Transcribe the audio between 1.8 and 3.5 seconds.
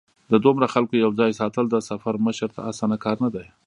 سفر مشر ته اسانه کار نه دی.